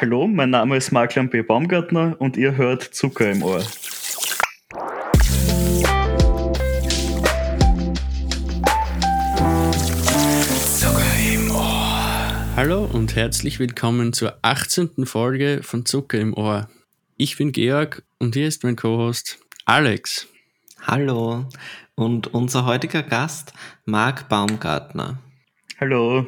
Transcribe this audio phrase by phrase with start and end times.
[0.00, 1.42] Hallo, mein Name ist Marklan B.
[1.42, 3.60] Baumgartner und ihr hört Zucker im Ohr.
[10.78, 12.56] Zucker im Ohr.
[12.56, 15.04] Hallo und herzlich willkommen zur 18.
[15.04, 16.70] Folge von Zucker im Ohr.
[17.18, 20.26] Ich bin Georg und hier ist mein Co-Host Alex.
[20.80, 21.44] Hallo
[21.94, 23.52] und unser heutiger Gast
[23.84, 25.18] Marc Baumgartner.
[25.78, 26.26] Hallo.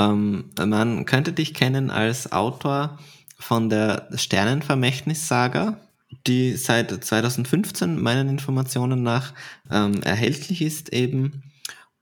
[0.00, 2.98] Ähm, man könnte dich kennen als Autor
[3.38, 5.78] von der Sternenvermächtnis-Saga,
[6.26, 9.34] die seit 2015 meinen Informationen nach
[9.70, 11.42] ähm, erhältlich ist eben.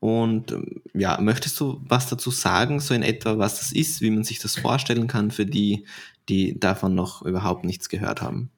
[0.01, 4.11] Und ähm, ja, möchtest du was dazu sagen, so in etwa, was das ist, wie
[4.11, 5.85] man sich das vorstellen kann für die,
[6.29, 8.51] die davon noch überhaupt nichts gehört haben?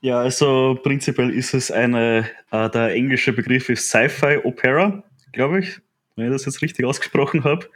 [0.00, 5.78] Ja, also prinzipiell ist es eine, äh, der englische Begriff ist Sci-Fi Opera, glaube ich,
[6.16, 7.68] wenn ich das jetzt richtig ausgesprochen habe.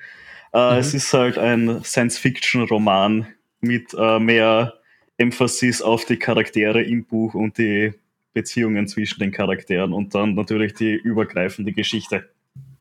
[0.55, 0.79] Äh, mhm.
[0.79, 3.27] Es ist halt ein Science-Fiction-Roman
[3.61, 4.75] mit äh, mehr
[5.17, 7.93] Emphasis auf die Charaktere im Buch und die
[8.33, 12.29] Beziehungen zwischen den Charakteren und dann natürlich die übergreifende Geschichte.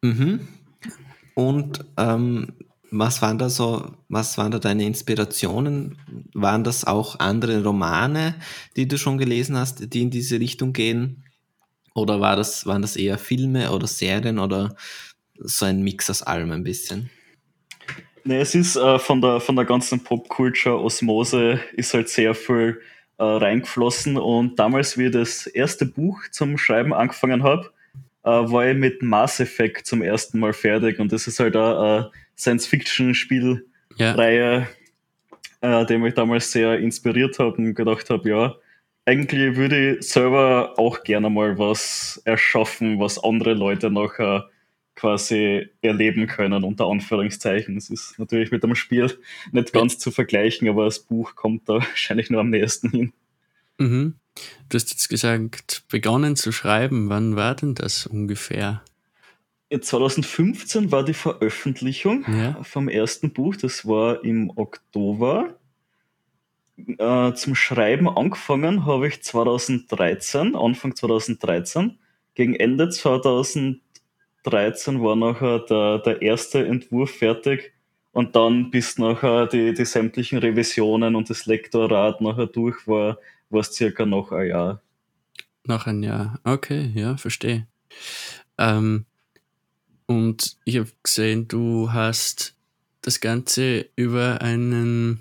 [0.02, 0.48] Mhm.
[1.36, 2.53] Und ähm,
[2.92, 5.98] was waren da so, was waren da deine Inspirationen?
[6.33, 8.36] Waren das auch andere Romane,
[8.76, 11.23] die du schon gelesen hast, die in diese Richtung gehen?
[11.95, 14.76] Oder war das, waren das eher Filme oder Serien oder
[15.39, 17.09] so ein Mix aus allem ein bisschen?
[18.26, 22.82] Nee, es ist äh, von, der, von der ganzen Popculture Osmose ist halt sehr viel
[23.18, 27.70] äh, reingeflossen und damals, wie ich das erste Buch zum Schreiben angefangen habe,
[28.24, 32.12] äh, war ich mit Mass Effect zum ersten Mal fertig und das ist halt eine
[32.38, 34.68] Science-Fiction-Spielreihe,
[35.62, 35.82] ja.
[35.82, 38.56] Äh, die mich damals sehr inspiriert hat und gedacht habe, ja,
[39.06, 44.50] eigentlich würde ich selber auch gerne mal was erschaffen, was andere Leute nachher
[44.95, 47.77] quasi erleben können, unter Anführungszeichen.
[47.77, 49.17] Es ist natürlich mit dem Spiel
[49.52, 53.14] nicht ganz zu vergleichen, aber das Buch kommt da wahrscheinlich nur am nächsten hin.
[53.80, 54.16] Mhm.
[54.69, 57.09] Du hast jetzt gesagt, begonnen zu schreiben.
[57.09, 58.82] Wann war denn das ungefähr?
[59.70, 62.61] 2015 war die Veröffentlichung ja.
[62.64, 63.55] vom ersten Buch.
[63.55, 65.55] Das war im Oktober.
[66.77, 71.99] Äh, zum Schreiben angefangen habe ich 2013, Anfang 2013.
[72.36, 73.82] Gegen Ende 2013
[74.45, 77.73] war nachher der, der erste Entwurf fertig.
[78.11, 83.17] Und dann bis nachher die, die sämtlichen Revisionen und das Lektorat nachher durch war,
[83.49, 84.82] war es circa noch ein Jahr.
[85.65, 87.65] Noch ein Jahr, okay, ja, verstehe.
[88.58, 89.05] Ähm,
[90.05, 92.55] und ich habe gesehen, du hast
[93.02, 95.20] das Ganze über einen,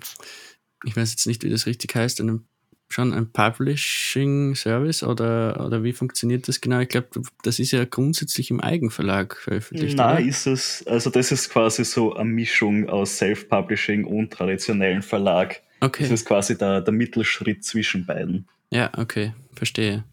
[0.85, 2.45] ich weiß jetzt nicht, wie das richtig heißt, einen,
[2.93, 6.79] schon ein Publishing Service oder, oder wie funktioniert das genau?
[6.79, 7.07] Ich glaube,
[7.43, 9.97] das ist ja grundsätzlich im Eigenverlag veröffentlicht.
[9.97, 10.25] Nein, oder?
[10.25, 10.87] ist es.
[10.87, 15.61] Also, das ist quasi so eine Mischung aus Self-Publishing und traditionellen Verlag.
[15.81, 16.03] Okay.
[16.03, 18.47] Das ist quasi der, der Mittelschritt zwischen beiden.
[18.69, 20.03] Ja, okay, verstehe.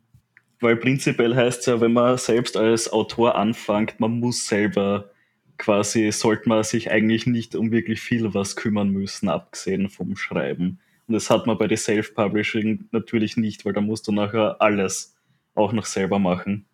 [0.60, 5.10] Weil prinzipiell heißt es ja, wenn man selbst als Autor anfängt, man muss selber
[5.56, 10.80] quasi, sollte man sich eigentlich nicht um wirklich viel was kümmern müssen, abgesehen vom Schreiben.
[11.10, 15.16] Und das hat man bei der Self-Publishing natürlich nicht, weil da musst du nachher alles
[15.56, 16.66] auch noch selber machen.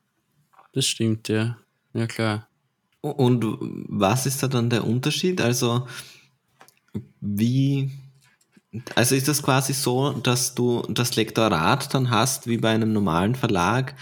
[0.74, 1.56] Das stimmt, ja.
[1.94, 2.46] Ja, klar.
[3.00, 3.46] Und
[3.88, 5.40] was ist da dann der Unterschied?
[5.40, 5.86] Also,
[7.22, 7.90] wie
[8.94, 13.36] also ist das quasi so, dass du das Lektorat dann hast wie bei einem normalen
[13.36, 13.94] Verlag,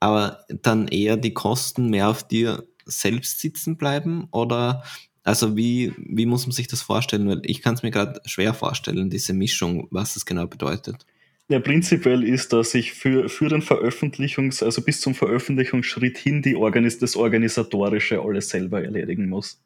[0.00, 4.28] aber dann eher die Kosten mehr auf dir selbst sitzen bleiben?
[4.32, 4.82] Oder
[5.28, 7.28] also wie, wie muss man sich das vorstellen?
[7.28, 11.04] Weil ich kann es mir gerade schwer vorstellen, diese Mischung, was das genau bedeutet.
[11.48, 16.56] Ja, prinzipiell ist, dass ich für, für den Veröffentlichungs-, also bis zum Veröffentlichungsschritt hin die
[16.56, 19.60] Organis das Organisatorische alles selber erledigen muss.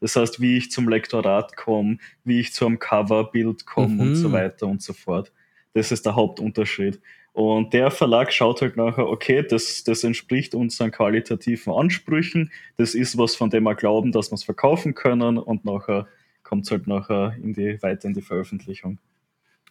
[0.00, 4.00] Das heißt, wie ich zum Lektorat komme, wie ich zu einem Coverbild komme mhm.
[4.00, 4.32] und so mhm.
[4.32, 5.32] weiter und so fort.
[5.74, 7.00] Das ist der Hauptunterschied.
[7.38, 13.16] Und der Verlag schaut halt nachher, okay, das, das entspricht unseren qualitativen Ansprüchen, das ist
[13.16, 16.08] was, von dem wir glauben, dass wir es verkaufen können und nachher
[16.42, 18.98] kommt es halt nachher in die, weiter in die Veröffentlichung.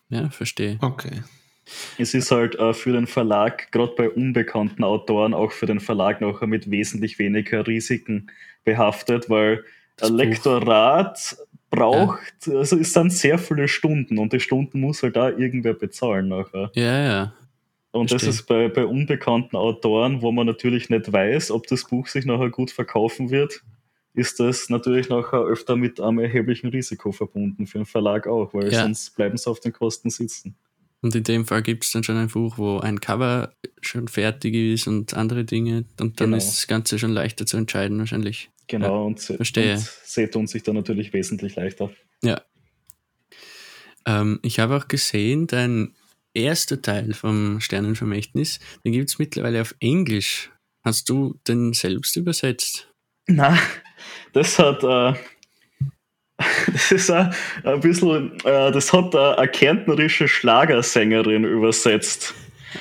[0.07, 0.77] Ja, verstehe.
[0.79, 1.23] Okay.
[1.97, 6.21] Es ist halt äh, für den Verlag, gerade bei unbekannten Autoren, auch für den Verlag
[6.21, 8.31] nachher mit wesentlich weniger Risiken
[8.63, 9.65] behaftet, weil
[9.99, 11.35] ein Lektorat
[11.69, 12.59] braucht, ja.
[12.59, 16.71] also es sind sehr viele Stunden und die Stunden muss halt da irgendwer bezahlen nachher.
[16.73, 17.33] Ja, ja.
[17.91, 18.29] Und Verstehe.
[18.29, 22.25] das ist bei, bei unbekannten Autoren, wo man natürlich nicht weiß, ob das Buch sich
[22.25, 23.63] nachher gut verkaufen wird,
[24.13, 28.71] ist das natürlich nachher öfter mit einem erheblichen Risiko verbunden, für den Verlag auch, weil
[28.71, 28.83] ja.
[28.83, 30.55] sonst bleiben sie auf den Kosten sitzen.
[31.01, 34.55] Und in dem Fall gibt es dann schon ein Buch, wo ein Cover schon fertig
[34.55, 35.85] ist und andere Dinge.
[35.99, 36.37] Und dann genau.
[36.37, 38.49] ist das Ganze schon leichter zu entscheiden, wahrscheinlich.
[38.67, 39.75] Genau, ja, und, verstehe.
[39.75, 41.91] und seht uns sich dann natürlich wesentlich leichter.
[42.23, 42.41] Ja.
[44.05, 45.93] Ähm, ich habe auch gesehen, dein
[46.37, 50.51] erster Teil vom Sternenvermächtnis, den gibt es mittlerweile auf Englisch.
[50.83, 52.87] Hast du den selbst übersetzt?
[53.27, 53.57] Na,
[54.33, 55.13] das hat äh,
[56.71, 62.33] das ist ein, ein bisschen, äh, das hat eine kärntnerische Schlagersängerin übersetzt.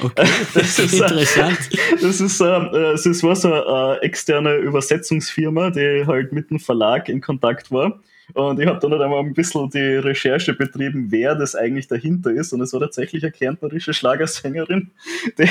[0.03, 1.59] Okay, das ist interessant.
[2.01, 7.21] Das ist, äh, das ist was eine externe Übersetzungsfirma, die halt mit dem Verlag in
[7.21, 8.01] Kontakt war.
[8.35, 12.31] Und ich habe dann halt einmal ein bisschen die Recherche betrieben, wer das eigentlich dahinter
[12.31, 12.53] ist.
[12.53, 14.91] Und es war tatsächlich eine kärntnerische Schlagersängerin,
[15.39, 15.49] die,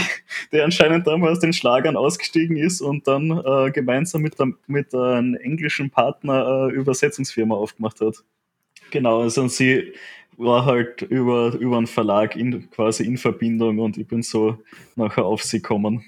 [0.51, 4.94] die anscheinend damals aus den Schlagern ausgestiegen ist und dann äh, gemeinsam mit, der, mit
[4.94, 8.24] einem englischen Partner eine Übersetzungsfirma aufgemacht hat.
[8.92, 9.94] Genau, also sie
[10.38, 14.60] war halt über, über einen Verlag in, quasi in Verbindung und ich bin so
[14.95, 16.04] nachher auf sie gekommen.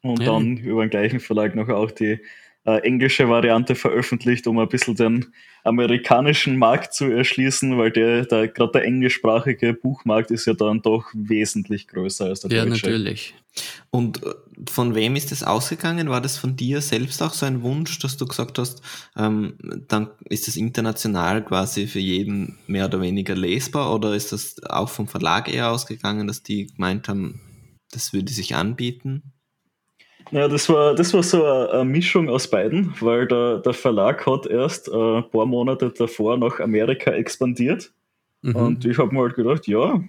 [0.00, 0.32] Und ja.
[0.32, 2.20] dann über den gleichen Verlag nachher auch die
[2.64, 5.32] äh, englische Variante veröffentlicht, um ein bisschen den
[5.64, 11.06] amerikanischen Markt zu erschließen, weil der, der gerade der englischsprachige Buchmarkt ist ja dann doch
[11.14, 12.86] wesentlich größer als der ja, deutsche.
[12.86, 13.34] Ja, natürlich.
[13.90, 14.34] Und äh,
[14.68, 16.10] von wem ist das ausgegangen?
[16.10, 18.82] War das von dir selbst auch so ein Wunsch, dass du gesagt hast,
[19.16, 19.54] ähm,
[19.88, 24.88] dann ist das international quasi für jeden mehr oder weniger lesbar oder ist das auch
[24.88, 27.40] vom Verlag eher ausgegangen, dass die gemeint haben,
[27.90, 29.32] das würde sich anbieten?
[30.30, 34.26] Ja, das war, das war so eine, eine Mischung aus beiden, weil der, der Verlag
[34.26, 37.92] hat erst äh, ein paar Monate davor nach Amerika expandiert.
[38.42, 38.56] Mhm.
[38.56, 40.02] Und ich habe mir halt gedacht, ja,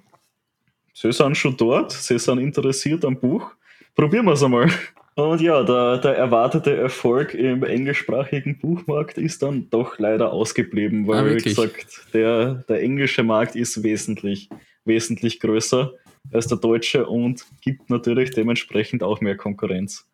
[0.93, 3.51] sie sind schon dort, sie sind interessiert am Buch,
[3.95, 4.69] probieren wir es einmal.
[5.15, 11.19] Und ja, der, der erwartete Erfolg im englischsprachigen Buchmarkt ist dann doch leider ausgeblieben, weil,
[11.19, 14.49] ah, wie gesagt, der, der englische Markt ist wesentlich,
[14.85, 15.91] wesentlich größer
[16.31, 20.08] als der deutsche und gibt natürlich dementsprechend auch mehr Konkurrenz.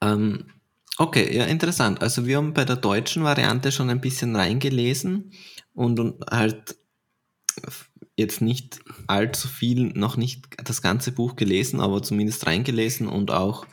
[0.00, 0.46] Ähm,
[0.98, 2.02] okay, ja, interessant.
[2.02, 5.32] Also wir haben bei der deutschen Variante schon ein bisschen reingelesen
[5.74, 6.76] und, und halt
[8.16, 13.66] jetzt nicht allzu viel, noch nicht das ganze Buch gelesen, aber zumindest reingelesen und auch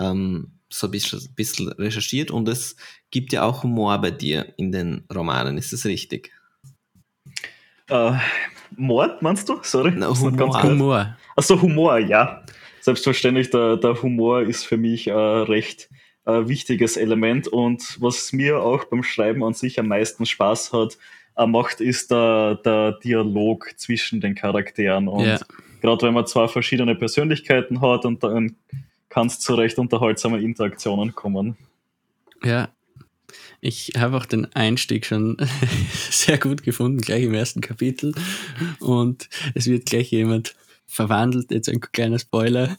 [0.00, 2.30] ähm, so ein bisschen, bisschen recherchiert.
[2.30, 2.76] Und es
[3.10, 6.32] gibt ja auch Humor bei dir in den Romanen, ist das richtig?
[7.88, 8.12] Äh,
[8.76, 9.58] Mord, meinst du?
[9.62, 9.92] Sorry.
[9.94, 10.62] Na, Humor.
[10.62, 11.16] Humor.
[11.36, 12.42] Achso, Humor, ja.
[12.82, 15.88] Selbstverständlich, der, der Humor ist für mich ein recht
[16.26, 20.98] äh, wichtiges Element und was mir auch beim Schreiben an sich am meisten Spaß hat,
[21.36, 25.06] äh, macht, ist der, der Dialog zwischen den Charakteren.
[25.06, 25.38] Und yeah.
[25.80, 28.56] gerade wenn man zwei verschiedene Persönlichkeiten hat und dann
[29.08, 31.56] kann es zu recht unterhaltsamen Interaktionen kommen.
[32.42, 32.68] Ja,
[33.60, 35.36] ich habe auch den Einstieg schon
[36.10, 38.12] sehr gut gefunden, gleich im ersten Kapitel.
[38.80, 40.56] Und es wird gleich jemand
[40.92, 42.76] verwandelt, jetzt ein kleiner Spoiler.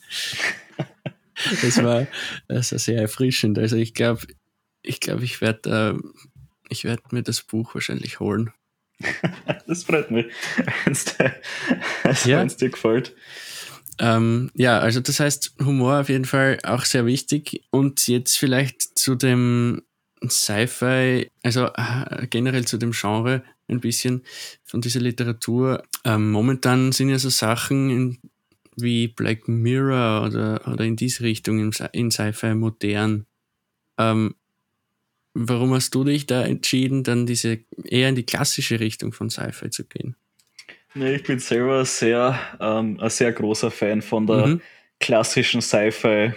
[1.62, 2.06] Das war,
[2.48, 3.57] das war sehr erfrischend.
[3.57, 4.27] Also ich glaube,
[4.83, 6.24] ich glaube, ich werde äh,
[6.69, 8.51] ich werde mir das Buch wahrscheinlich holen.
[9.68, 10.27] das freut mich,
[10.86, 12.45] wenn es ja.
[12.45, 13.15] dir gefällt.
[14.00, 17.63] Ähm, ja, also das heißt, Humor auf jeden Fall auch sehr wichtig.
[17.69, 19.83] Und jetzt vielleicht zu dem
[20.30, 24.24] Sci-Fi, also äh, generell zu dem Genre ein bisschen
[24.64, 25.84] von dieser Literatur.
[26.06, 28.18] Ähm, momentan sind ja so Sachen in,
[28.75, 33.25] wie Black Mirror oder, oder in diese Richtung in, in Sci-Fi modern.
[33.98, 34.36] Ähm,
[35.34, 39.70] warum hast du dich da entschieden, dann diese eher in die klassische Richtung von Sci-Fi
[39.70, 40.16] zu gehen?
[40.96, 44.62] Nee, ich bin selber sehr, ähm, ein sehr großer Fan von der mhm.
[45.00, 46.34] klassischen Sci-Fi.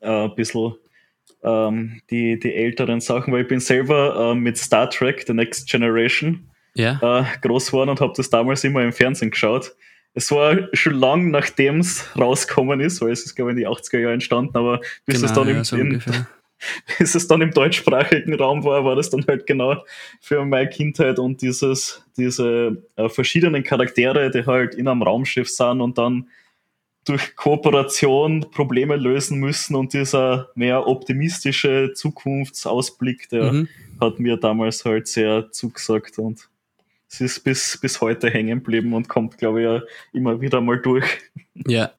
[0.00, 0.74] Äh, ein bisschen
[1.42, 5.68] ähm, die, die älteren Sachen, weil ich bin selber äh, mit Star Trek, The Next
[5.68, 7.20] Generation, ja.
[7.20, 9.74] äh, groß geworden und habe das damals immer im Fernsehen geschaut.
[10.14, 13.68] Es war schon lang nachdem es rausgekommen ist, weil es ist, glaube ich, in die
[13.68, 16.02] 80er Jahre entstanden, aber bis, genau, es, dann ja, im, so in,
[16.98, 19.84] bis es dann im deutschsprachigen Raum war, war das dann halt genau
[20.20, 25.80] für meine Kindheit und dieses, diese äh, verschiedenen Charaktere, die halt in einem Raumschiff sind
[25.80, 26.28] und dann
[27.04, 33.68] durch Kooperation Probleme lösen müssen und dieser mehr optimistische Zukunftsausblick, der mhm.
[34.00, 36.48] hat mir damals halt sehr zugesagt und
[37.10, 40.80] es ist bis, bis heute hängen geblieben und kommt, glaube ich, ja immer wieder mal
[40.80, 41.06] durch.
[41.66, 41.90] Ja.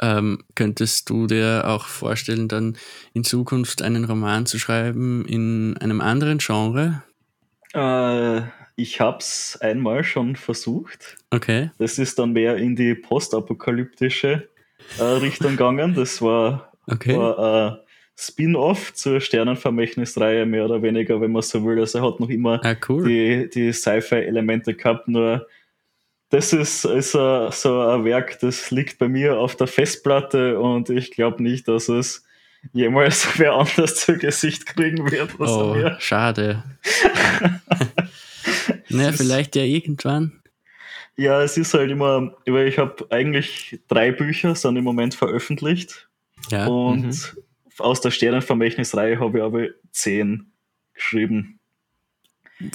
[0.00, 2.76] Ähm, könntest du dir auch vorstellen, dann
[3.14, 7.04] in Zukunft einen Roman zu schreiben in einem anderen Genre?
[7.72, 8.42] Äh,
[8.76, 11.16] ich habe es einmal schon versucht.
[11.30, 11.70] Okay.
[11.78, 14.48] Das ist dann mehr in die postapokalyptische
[14.98, 15.94] äh, Richtung gegangen.
[15.94, 17.16] Das war, okay.
[17.16, 17.82] war äh,
[18.16, 21.80] Spin-off zur Sternenvermächtnisreihe, mehr oder weniger, wenn man so will.
[21.80, 23.04] Also er hat noch immer ah, cool.
[23.04, 25.46] die, die Sci-Fi-Elemente gehabt, nur
[26.30, 30.88] das ist, ist a, so ein Werk, das liegt bei mir auf der Festplatte und
[30.88, 32.24] ich glaube nicht, dass es
[32.72, 35.38] jemals wer anders zu Gesicht kriegen wird.
[35.38, 36.62] oh, schade.
[38.88, 40.40] naja, vielleicht ja irgendwann.
[41.16, 46.08] Ja, es ist halt immer, weil ich habe eigentlich drei Bücher, sind im Moment veröffentlicht.
[46.50, 46.66] Ja.
[46.66, 47.14] Und Mhm.
[47.78, 50.50] aus der Sternenvermächtnisreihe habe ich aber zehn
[50.94, 51.58] geschrieben.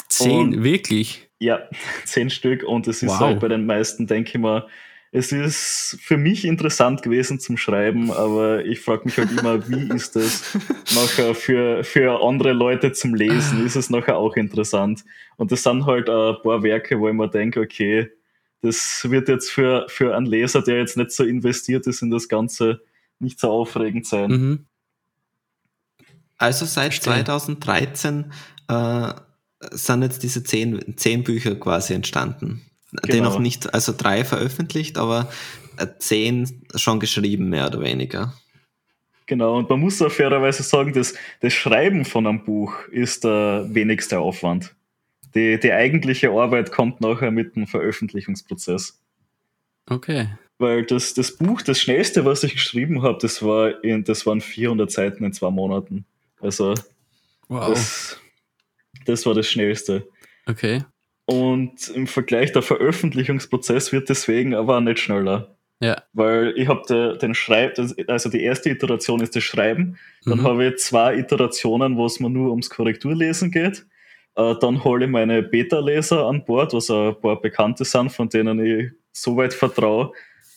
[0.09, 1.29] Zehn, und- wirklich.
[1.39, 1.61] Ja,
[2.05, 2.63] zehn Stück.
[2.63, 3.19] Und es ist Wow.
[3.21, 4.67] halt bei den meisten, denke ich mal,
[5.11, 9.93] es ist für mich interessant gewesen zum Schreiben, aber ich frage mich halt immer, wie
[9.95, 10.57] ist das
[10.93, 13.65] nachher für, für andere Leute zum Lesen?
[13.65, 15.05] Ist es nachher auch interessant?
[15.37, 18.09] Und das sind halt ein paar Werke, wo ich mir denke, okay,
[18.61, 22.27] das wird jetzt für, für einen Leser, der jetzt nicht so investiert ist in das
[22.27, 22.81] Ganze,
[23.19, 24.29] nicht so aufregend sein.
[24.29, 24.65] Mhm.
[26.37, 27.23] Also seit Verstehe.
[27.23, 28.31] 2013
[28.67, 29.13] äh,
[29.71, 32.66] sind jetzt diese zehn, zehn Bücher quasi entstanden.
[32.91, 33.23] Genau.
[33.23, 35.29] noch nicht, also drei veröffentlicht, aber
[35.77, 38.33] äh, zehn schon geschrieben, mehr oder weniger.
[39.25, 43.67] Genau, und man muss auch fairerweise sagen, dass das Schreiben von einem Buch ist der
[43.69, 44.73] wenigste Aufwand.
[45.35, 49.01] Die, die eigentliche Arbeit kommt nachher mit dem Veröffentlichungsprozess.
[49.89, 50.29] Okay.
[50.59, 54.39] Weil das, das Buch, das schnellste, was ich geschrieben habe, das, war in, das waren
[54.39, 56.05] 400 Seiten in zwei Monaten.
[56.39, 56.73] Also
[57.49, 57.69] Wow.
[57.69, 58.17] das,
[59.05, 60.07] das war das schnellste.
[60.45, 60.83] Okay.
[61.27, 65.55] Und im Vergleich der Veröffentlichungsprozess wird deswegen aber nicht schneller.
[65.79, 66.01] Ja.
[66.13, 70.43] Weil ich habe de, den Schreib, also die erste Iteration ist das Schreiben, dann Mhm.
[70.43, 73.85] habe ich zwei Iterationen, wo es mir nur ums Korrekturlesen geht.
[74.35, 78.59] Äh, dann hole ich meine Beta-Leser an Bord, was ein paar Bekannte sind, von denen
[78.65, 80.13] ich so weit vertraue,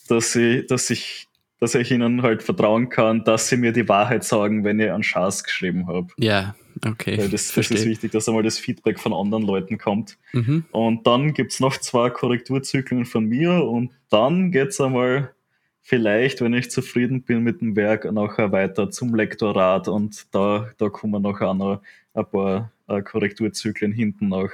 [0.07, 1.27] dass ich, dass ich,
[1.59, 5.03] dass ich ihnen halt vertrauen kann, dass sie mir die Wahrheit sagen, wenn ich einen
[5.03, 6.07] Schatz geschrieben habe.
[6.17, 7.17] Ja, okay.
[7.17, 10.17] Weil das, das ist wichtig, dass einmal das Feedback von anderen Leuten kommt.
[10.33, 10.65] Mhm.
[10.71, 15.33] Und dann gibt es noch zwei Korrekturzyklen von mir und dann geht es einmal
[15.81, 20.89] vielleicht, wenn ich zufrieden bin mit dem Werk, nachher weiter zum Lektorat und da, da
[20.89, 21.81] kommen nachher noch
[22.13, 24.49] ein paar äh, Korrekturzyklen hinten nach.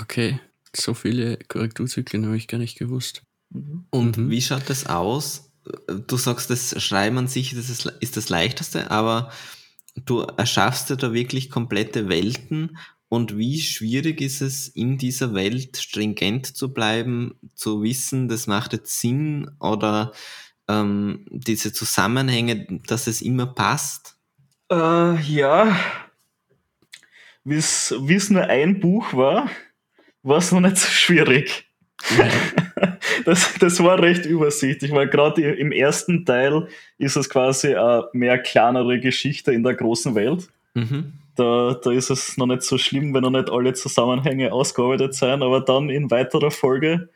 [0.00, 0.40] Okay.
[0.74, 3.22] So viele Korrekturzyklen habe ich gar nicht gewusst.
[3.90, 4.30] Und Mhm.
[4.30, 5.50] wie schaut das aus?
[6.08, 9.30] Du sagst, das Schreiben an sich das ist, ist das Leichteste, aber
[9.94, 12.78] du erschaffst ja da wirklich komplette Welten.
[13.08, 18.72] Und wie schwierig ist es, in dieser Welt stringent zu bleiben, zu wissen, das macht
[18.72, 20.12] jetzt Sinn oder
[20.66, 24.16] ähm, diese Zusammenhänge, dass es immer passt?
[24.70, 25.76] Äh, ja,
[27.44, 29.50] wie es nur ein Buch war,
[30.22, 31.68] war es noch nicht so schwierig.
[33.24, 38.38] Das, das war recht übersichtlich, weil gerade im ersten Teil ist es quasi eine mehr
[38.38, 40.48] kleinere Geschichte in der großen Welt.
[40.74, 41.12] Mhm.
[41.36, 45.42] Da, da ist es noch nicht so schlimm, wenn noch nicht alle Zusammenhänge ausgearbeitet sind,
[45.42, 47.08] aber dann in weiterer Folge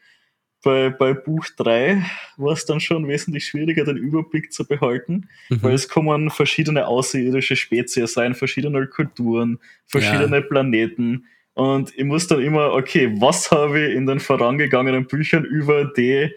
[0.64, 2.02] bei, bei Buch 3
[2.38, 5.74] war es dann schon wesentlich schwieriger, den Überblick zu behalten, weil Mhm.
[5.76, 11.26] es kommen verschiedene außerirdische Spezies rein, verschiedene Kulturen, verschiedene Planeten.
[11.56, 16.30] Und ich muss dann immer, okay, was habe ich in den vorangegangenen Büchern über die,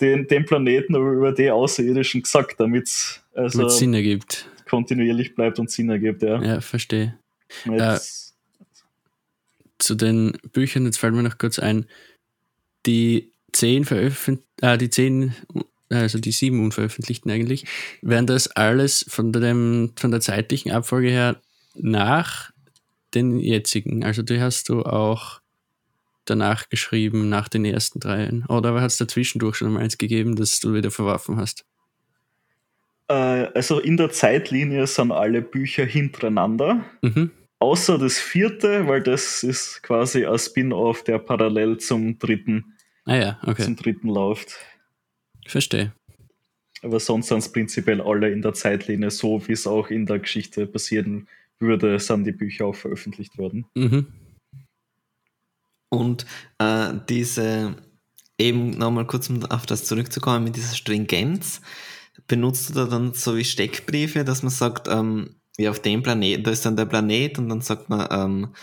[0.00, 4.48] den, den Planeten oder über die Außerirdischen gesagt, damit es also Sinn ergibt.
[4.66, 6.22] kontinuierlich bleibt und Sinn ergibt.
[6.22, 6.42] Ja.
[6.42, 7.18] Ja, verstehe.
[7.66, 8.34] Jetzt,
[9.78, 11.84] Zu den Büchern, jetzt fällt mir noch kurz ein,
[12.86, 15.34] die zehn veröffentlicht, äh, die zehn,
[15.90, 17.66] also die sieben unveröffentlichten eigentlich,
[18.00, 21.36] wären das alles von, dem, von der zeitlichen Abfolge her
[21.74, 22.53] nach
[23.14, 24.04] den jetzigen.
[24.04, 25.40] Also die hast du auch
[26.24, 28.44] danach geschrieben, nach den ersten dreien.
[28.46, 31.64] Oder hat es dazwischendurch schon mal eins gegeben, das du wieder verworfen hast?
[33.08, 33.12] äh,
[33.54, 36.84] also in der Zeitlinie sind alle Bücher hintereinander.
[37.02, 37.30] Mhm.
[37.58, 42.74] Außer das vierte, weil das ist quasi ein Spin-off, der parallel zum dritten,
[43.06, 43.62] Ah ja, okay.
[43.62, 44.56] zum dritten läuft.
[45.46, 45.92] Verstehe.
[46.82, 50.18] Aber sonst sind es prinzipiell alle in der Zeitlinie, so wie es auch in der
[50.18, 53.66] Geschichte passieren würde, sind die Bücher auch veröffentlicht worden.
[53.74, 54.06] Mhm.
[55.88, 56.26] Und
[56.58, 57.76] äh, diese,
[58.38, 61.60] eben nochmal kurz um auf das zurückzukommen, mit dieser Stringenz,
[62.26, 66.42] benutzt du da dann so wie Steckbriefe, dass man sagt, ähm, ja, auf dem Planeten,
[66.42, 68.54] da ist dann der Planet und dann sagt man, ähm,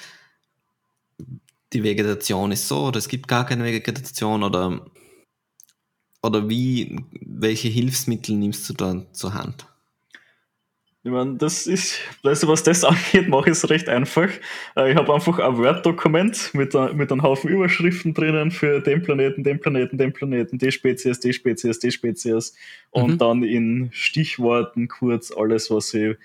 [1.74, 4.86] die Vegetation ist so oder es gibt gar keine Vegetation oder,
[6.22, 9.71] oder wie, welche Hilfsmittel nimmst du da zur Hand?
[11.04, 14.30] Ich meine, das ist, also was das angeht, mache ich es recht einfach.
[14.76, 19.02] Äh, Ich habe einfach ein Word-Dokument mit, ein- mit einem Haufen Überschriften drinnen für den
[19.02, 22.56] Planeten, den Planeten, den Planeten, die Spezies, die Spezies, die Spezies
[22.92, 23.18] und Mhm.
[23.18, 26.18] dann in Stichworten kurz alles, was ich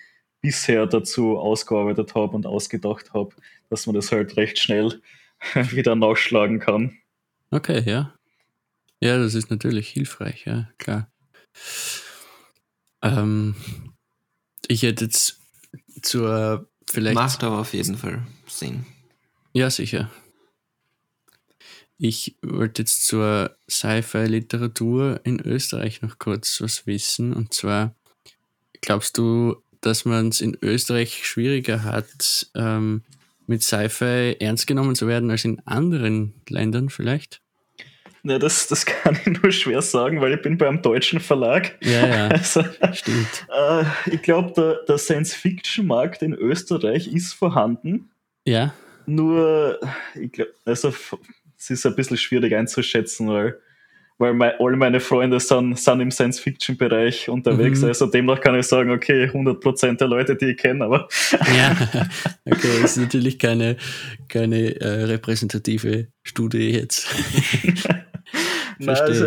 [0.42, 3.34] bisher dazu ausgearbeitet habe und ausgedacht habe,
[3.70, 5.00] dass man das halt recht schnell
[5.70, 6.98] wieder nachschlagen kann.
[7.50, 8.12] Okay, ja.
[9.00, 11.10] Ja, das ist natürlich hilfreich, ja, klar.
[13.02, 13.54] Ähm,
[14.68, 15.38] ich hätte jetzt
[16.02, 17.14] zur vielleicht.
[17.14, 18.86] Macht aber auf jeden Fall Sinn.
[19.52, 20.10] Ja, sicher.
[21.98, 27.32] ich wollte jetzt zur Sci-Fi-Literatur in Österreich noch kurz was wissen.
[27.32, 27.94] Und zwar,
[28.82, 33.02] glaubst du, dass man es in Österreich schwieriger hat, ähm,
[33.46, 37.40] mit Sci-Fi ernst genommen zu werden als in anderen Ländern vielleicht?
[38.28, 41.76] Ja, das, das kann ich nur schwer sagen, weil ich bin beim deutschen Verlag.
[41.80, 43.46] Ja, ja, also, stimmt.
[43.56, 48.10] Äh, ich glaube, der, der Science-Fiction-Markt in Österreich ist vorhanden.
[48.44, 48.74] Ja.
[49.06, 49.78] Nur,
[50.20, 50.92] ich glaube, also
[51.58, 53.58] es ist ein bisschen schwierig einzuschätzen, weil,
[54.18, 57.82] weil mein, alle meine Freunde sind, sind im Science-Fiction-Bereich unterwegs.
[57.82, 57.88] Mhm.
[57.88, 61.08] Also demnach kann ich sagen, okay, 100% der Leute, die ich kenne, aber.
[61.56, 61.76] Ja,
[62.44, 63.76] okay, das ist natürlich keine,
[64.28, 67.06] keine äh, repräsentative Studie jetzt.
[68.78, 69.26] Nein, also,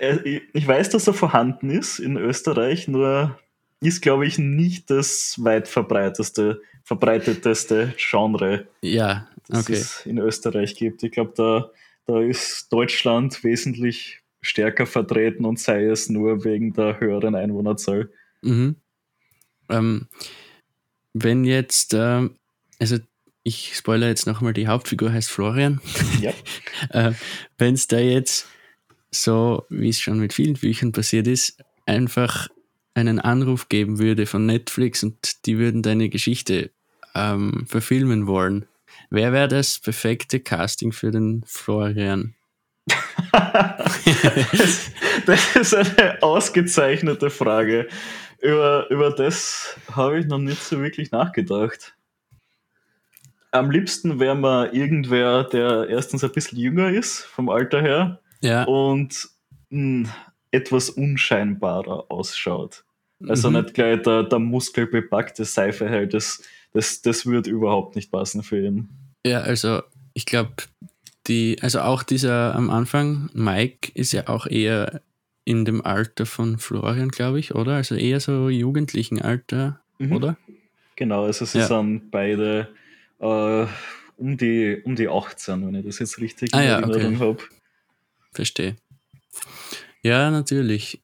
[0.00, 3.38] äh, ich weiß, dass er vorhanden ist in Österreich, nur
[3.80, 11.02] ist, glaube ich, nicht das weit verbreiteste, verbreiteteste Genre, ja, das es in Österreich gibt.
[11.02, 11.70] Ich glaube, da,
[12.06, 18.10] da ist Deutschland wesentlich stärker vertreten und sei es nur wegen der höheren Einwohnerzahl.
[18.42, 18.76] Mhm.
[19.68, 20.06] Ähm,
[21.12, 22.28] wenn jetzt, äh,
[22.78, 22.96] also
[23.42, 25.80] ich spoilere jetzt nochmal, die Hauptfigur heißt Florian.
[26.20, 26.32] Ja.
[26.90, 27.12] äh,
[27.58, 28.46] wenn es da jetzt
[29.10, 32.48] so, wie es schon mit vielen Büchern passiert ist, einfach
[32.94, 36.70] einen Anruf geben würde von Netflix und die würden deine Geschichte
[37.14, 38.66] ähm, verfilmen wollen,
[39.10, 42.34] wer wäre das perfekte Casting für den Florian?
[43.32, 44.90] das,
[45.26, 47.88] das, ist eine ausgezeichnete Frage.
[48.40, 51.94] Über, über das habe ich noch nicht so wirklich nachgedacht.
[53.50, 58.64] Am liebsten wäre mir irgendwer, der erstens ein bisschen jünger ist, vom Alter her, ja.
[58.64, 59.28] und
[59.70, 60.08] mh, hm,
[60.50, 62.84] etwas unscheinbarer ausschaut.
[63.28, 63.56] Also mhm.
[63.56, 68.64] nicht gleich der, der muskelbepackte Seife halt, das, das, das würde überhaupt nicht passen für
[68.64, 68.88] ihn.
[69.26, 70.52] Ja, also ich glaube,
[71.26, 75.00] die, also auch dieser am Anfang, Mike ist ja auch eher
[75.44, 77.74] in dem Alter von Florian, glaube ich, oder?
[77.76, 80.12] Also eher so jugendlichen Alter, mhm.
[80.12, 80.36] oder?
[80.96, 81.66] Genau, also sie ja.
[81.66, 82.68] sind beide
[83.20, 83.66] äh,
[84.16, 87.16] um, die, um die 18, wenn ich das jetzt richtig ah, ja, okay.
[87.18, 87.38] habe.
[88.36, 88.76] Verstehe.
[90.02, 91.00] Ja, natürlich.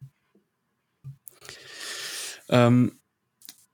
[2.50, 3.00] Ähm,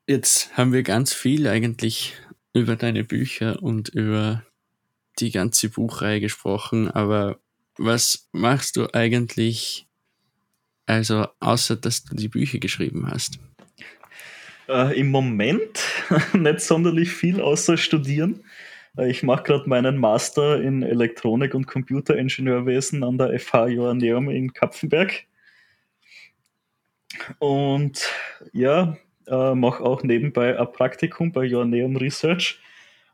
[0.06, 2.14] jetzt haben wir ganz viel eigentlich
[2.54, 4.44] über deine Bücher und über
[5.18, 7.40] die ganze Buchreihe gesprochen, aber
[7.76, 9.88] was machst du eigentlich,
[10.86, 13.40] also außer dass du die Bücher geschrieben hast?
[14.68, 15.80] Äh, Im Moment
[16.32, 18.44] nicht sonderlich viel außer studieren.
[19.06, 25.24] Ich mache gerade meinen Master in Elektronik und Computeringenieurwesen an der FH Joanneum in Kapfenberg.
[27.38, 28.08] Und
[28.52, 32.60] ja, äh, mache auch nebenbei ein Praktikum bei Joanneum Research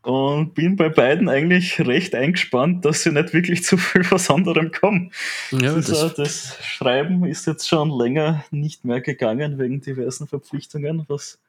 [0.02, 4.70] und bin bei beiden eigentlich recht eingespannt, dass sie nicht wirklich zu viel was anderem
[4.70, 5.12] kommen.
[5.50, 11.04] Ja, das, das, das, Schreiben ist jetzt schon länger nicht mehr gegangen wegen diversen Verpflichtungen,
[11.08, 11.40] was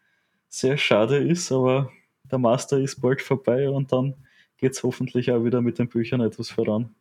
[0.49, 1.91] sehr schade ist, aber
[2.31, 4.15] der Master ist bald vorbei und dann
[4.57, 6.93] geht es hoffentlich auch wieder mit den Büchern etwas voran.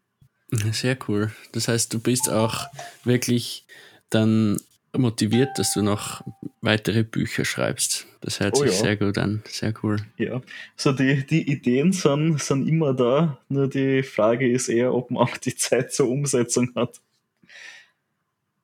[0.51, 1.33] Sehr cool.
[1.53, 2.67] Das heißt, du bist auch
[3.05, 3.67] wirklich
[4.11, 4.59] dann
[4.97, 6.23] motiviert, dass du noch
[6.61, 8.07] weitere Bücher schreibst.
[8.21, 8.79] Das hört oh, sich ja.
[8.79, 9.43] sehr gut an.
[9.47, 9.99] Sehr cool.
[10.17, 10.40] Ja,
[10.77, 13.38] so die, die Ideen sind, sind immer da.
[13.49, 17.01] Nur die Frage ist eher, ob man auch die Zeit zur Umsetzung hat.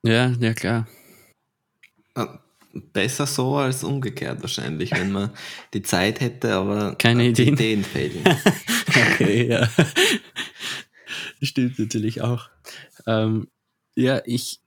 [0.03, 0.87] Ja, ja, klar.
[2.73, 5.31] Besser so als umgekehrt wahrscheinlich, wenn man
[5.73, 7.53] die Zeit hätte, aber keine Ideen.
[7.53, 8.23] Ideen fehlen.
[8.87, 9.69] okay, ja.
[11.41, 12.49] Stimmt natürlich auch.
[13.07, 13.47] Ähm,
[13.95, 14.61] ja, ich,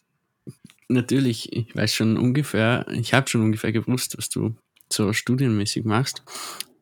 [0.89, 4.55] natürlich, ich weiß schon ungefähr, ich habe schon ungefähr gewusst, was du
[4.93, 6.23] so studienmäßig machst.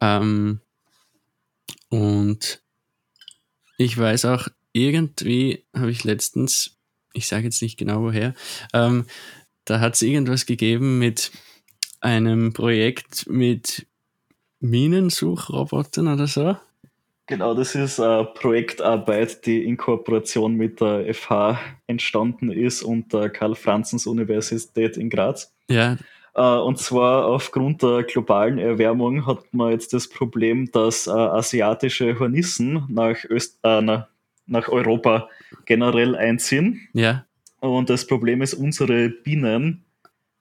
[0.00, 0.60] Ähm,
[1.88, 2.62] und
[3.78, 6.78] ich weiß auch, irgendwie habe ich letztens,
[7.12, 8.34] ich sage jetzt nicht genau woher,
[8.72, 9.06] ähm,
[9.64, 11.32] da hat es irgendwas gegeben mit
[12.00, 13.86] einem Projekt mit
[14.60, 16.56] Minensuchrobotern oder so.
[17.26, 23.30] Genau, das ist eine Projektarbeit, die in Kooperation mit der FH entstanden ist und der
[23.30, 25.54] Karl-Franzens-Universität in Graz.
[25.68, 25.96] Ja.
[26.34, 32.18] Äh, und zwar aufgrund der globalen Erwärmung hat man jetzt das Problem, dass äh, asiatische
[32.18, 35.28] Hornissen nach, Öst äh, nach Europa
[35.64, 36.88] generell einziehen.
[36.92, 37.24] Ja.
[37.62, 39.84] Und das Problem ist, unsere Bienen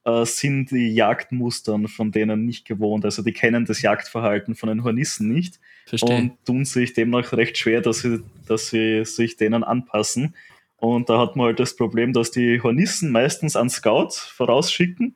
[0.06, 3.06] äh, sind die Jagdmustern von denen nicht gewohnt.
[3.06, 6.18] Also die kennen das Jagdverhalten von den Hornissen nicht Verstehe.
[6.18, 10.36] und tun sich demnach recht schwer, dass sie, dass sie sich denen anpassen.
[10.78, 15.16] Und da hat man halt das Problem, dass die Hornissen meistens einen Scout vorausschicken,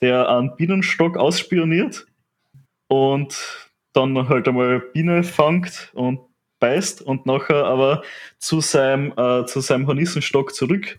[0.00, 2.08] der einen Bienenstock ausspioniert
[2.88, 6.18] und dann halt einmal Biene fangt und
[6.58, 8.02] beißt und nachher aber
[8.38, 10.98] zu seinem, äh, zu seinem Hornissenstock zurück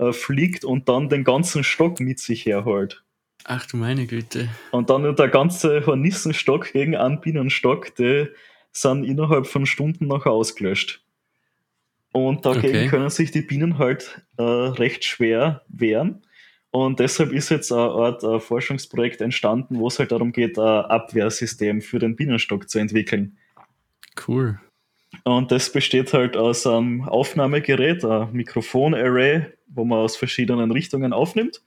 [0.00, 3.04] äh, fliegt und dann den ganzen Stock mit sich herholt.
[3.44, 4.48] Ach du meine Güte.
[4.70, 8.28] Und dann der ganze Hornissenstock gegen einen Bienenstock, die
[8.72, 11.02] sind innerhalb von Stunden nachher ausgelöscht.
[12.12, 12.88] Und dagegen Okay.
[12.88, 16.22] können sich die Bienen halt äh, recht schwer wehren.
[16.72, 20.84] Und deshalb ist jetzt eine Art äh, Forschungsprojekt entstanden, wo es halt darum geht, ein
[20.86, 23.36] Abwehrsystem für den Bienenstock zu entwickeln.
[24.26, 24.58] Cool.
[25.24, 31.62] Und das besteht halt aus einem Aufnahmegerät, ein Mikrofon-Array, wo man aus verschiedenen Richtungen aufnimmt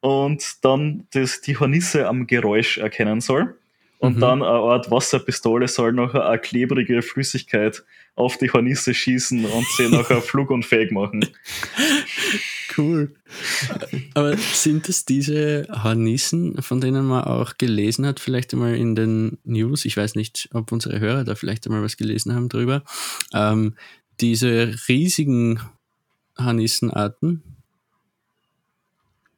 [0.00, 3.56] und dann das, die Hornisse am Geräusch erkennen soll.
[3.98, 4.20] Und Mhm.
[4.20, 7.82] dann eine Art Wasserpistole soll nachher eine klebrige Flüssigkeit
[8.14, 11.26] auf die Hornisse schießen und sie nachher flugunfähig machen.
[12.76, 13.14] Cool.
[14.14, 19.38] Aber sind es diese Hornissen, von denen man auch gelesen hat, vielleicht einmal in den
[19.44, 19.84] News?
[19.84, 22.82] Ich weiß nicht, ob unsere Hörer da vielleicht einmal was gelesen haben drüber.
[23.34, 23.74] Ähm,
[24.20, 25.60] diese riesigen
[26.44, 27.42] Hornissenarten,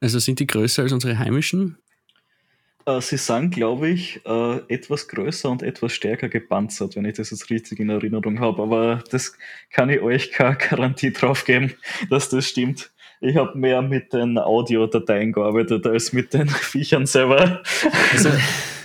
[0.02, 1.78] also sind die größer als unsere heimischen?
[2.86, 7.30] Äh, sie sind, glaube ich, äh, etwas größer und etwas stärker gepanzert, wenn ich das
[7.30, 8.62] jetzt richtig in Erinnerung habe.
[8.62, 9.36] Aber das
[9.70, 11.74] kann ich euch keine Garantie drauf geben,
[12.10, 12.90] dass das stimmt.
[13.20, 17.62] Ich habe mehr mit den Audiodateien gearbeitet als mit den Viechern selber.
[18.10, 18.30] Also,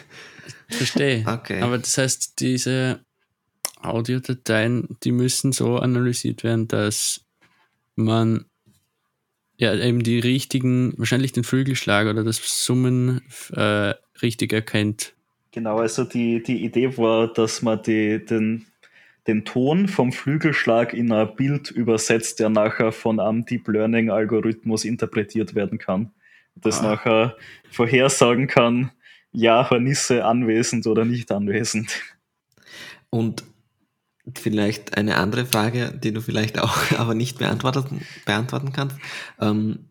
[0.69, 1.25] verstehe.
[1.27, 1.61] Okay.
[1.61, 2.99] Aber das heißt, diese
[3.81, 7.26] Audiodateien, die müssen so analysiert werden, dass
[7.97, 8.45] man
[9.57, 13.21] ja eben die richtigen, wahrscheinlich den Flügelschlag oder das Summen
[13.53, 15.13] äh, richtig erkennt.
[15.51, 18.67] Genau, also die, die Idee war, dass man die, den,
[19.25, 24.85] den Ton vom Flügelschlag in ein Bild übersetzt, der nachher von einem Deep Learning Algorithmus
[24.85, 26.11] interpretiert werden kann.
[26.55, 26.91] Das Ah.
[26.91, 27.35] nachher
[27.71, 28.91] vorhersagen kann,
[29.31, 32.01] ja, Hornisse anwesend oder nicht anwesend.
[33.09, 33.43] Und
[34.35, 38.97] vielleicht eine andere Frage, die du vielleicht auch aber nicht beantworten, beantworten kannst.
[39.39, 39.89] Ähm,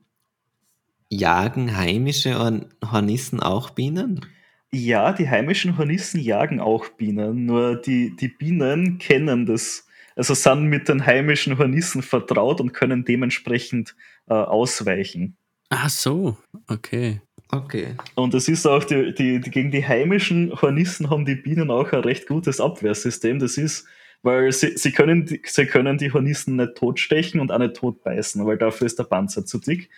[1.08, 4.26] jagen heimische Horn- Hornissen auch Bienen?
[4.72, 10.64] Ja, die heimischen Hornissen jagen auch Bienen, nur die, die Bienen kennen das, also sind
[10.64, 13.94] mit den heimischen Hornissen vertraut und können dementsprechend
[14.26, 15.36] äh, ausweichen.
[15.70, 16.36] Ach so,
[16.68, 17.20] okay.
[17.52, 17.94] Okay.
[18.16, 21.92] Und es ist auch, die, die, die, gegen die heimischen Hornissen haben die Bienen auch
[21.92, 23.38] ein recht gutes Abwehrsystem.
[23.38, 23.86] Das ist,
[24.26, 28.44] weil sie, sie, können, die, sie können die Hornissen nicht totstechen und auch nicht totbeißen,
[28.44, 29.88] weil dafür ist der Panzer zu dick.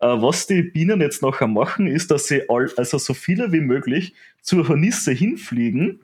[0.00, 3.62] Äh, was die Bienen jetzt nachher machen, ist, dass sie all, also so viele wie
[3.62, 6.00] möglich zur Hornisse hinfliegen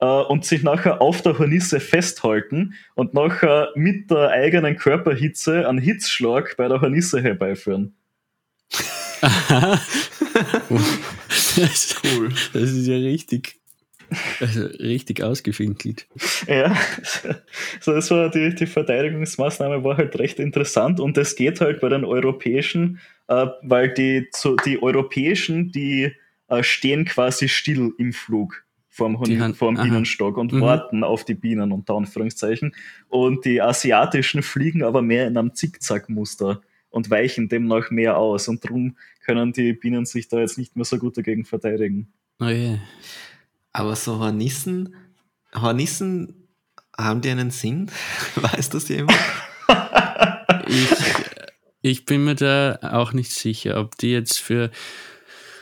[0.00, 5.78] äh, und sich nachher auf der Hornisse festhalten und nachher mit der eigenen Körperhitze einen
[5.78, 7.94] Hitzschlag bei der Hornisse herbeiführen.
[9.22, 9.80] Aha.
[11.56, 12.28] das, Cool.
[12.52, 13.61] das ist ja richtig,
[14.40, 16.06] also richtig ausgefinkelt.
[16.46, 16.76] Ja,
[17.80, 21.88] so das war die, die Verteidigungsmaßnahme war halt recht interessant und das geht halt bei
[21.88, 22.98] den europäischen,
[23.28, 26.12] äh, weil die, so, die europäischen, die
[26.48, 29.84] äh, stehen quasi still im Flug vorm, Hon- vorm aha.
[29.84, 30.60] Bienenstock und Mhm.
[30.60, 32.74] warten auf die Bienen unter Anführungszeichen.
[33.08, 38.62] Und die asiatischen fliegen aber mehr in einem Zickzackmuster und weichen demnach mehr aus und
[38.64, 42.12] darum können die Bienen sich da jetzt nicht mehr so gut dagegen verteidigen.
[42.38, 42.76] Oh je.
[43.72, 44.94] Aber so Hornissen,
[45.54, 46.48] Hornissen,
[46.96, 47.90] haben die einen Sinn?
[48.36, 49.18] Weiß das jemand?
[50.66, 50.88] Ich,
[51.80, 54.70] ich bin mir da auch nicht sicher, ob die jetzt für,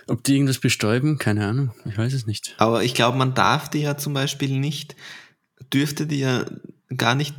[0.06, 2.54] ob die irgendwas bestäuben, keine Ahnung, ich weiß es nicht.
[2.58, 4.96] Aber ich glaube, man darf die ja zum Beispiel nicht,
[5.72, 6.44] dürfte die ja
[6.96, 7.34] gar nicht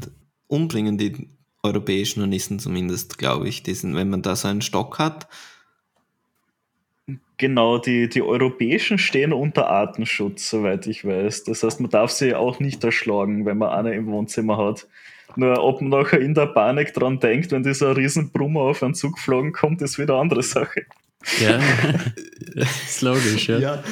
[0.48, 1.30] umbringen, die
[1.64, 3.64] europäischen Hornissen zumindest, glaube ich.
[3.64, 5.28] Diesen, wenn man da so einen Stock hat.
[7.42, 11.46] Genau, die, die europäischen stehen unter Artenschutz, soweit ich weiß.
[11.46, 14.88] Das heißt, man darf sie auch nicht erschlagen, wenn man eine im Wohnzimmer hat.
[15.36, 19.16] Nur ob man nachher in der Panik dran denkt, wenn dieser Riesenbrummer auf einen Zug
[19.16, 20.84] geflogen kommt, ist wieder eine andere Sache.
[21.42, 21.60] Ja,
[22.86, 23.58] ist logisch, ja.
[23.58, 23.84] Ja,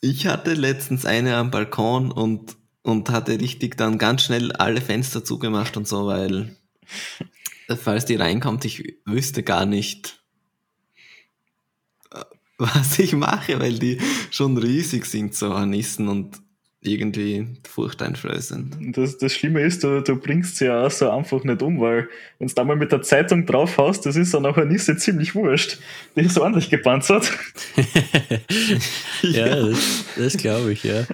[0.00, 5.22] ich hatte letztens eine am Balkon und, und hatte richtig dann ganz schnell alle Fenster
[5.22, 6.56] zugemacht und so, weil
[7.82, 10.17] falls die reinkommt, ich wüsste gar nicht,
[12.74, 13.98] was ich mache, weil die
[14.30, 16.40] schon riesig sind, so Hornissen und
[16.80, 18.96] irgendwie furchteinflößend.
[18.96, 22.08] Das, das Schlimme ist, du, du bringst sie ja auch so einfach nicht um, weil
[22.38, 25.34] wenn du da mal mit der Zeitung draufhaust, das ist dann auch eine Nisse ziemlich
[25.34, 25.78] wurscht.
[26.16, 27.32] Die ist ordentlich gepanzert.
[29.22, 31.04] ja, das, das glaube ich, ja.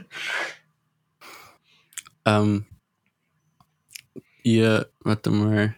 [2.27, 2.65] Ähm,
[4.43, 5.75] ihr, warte mal,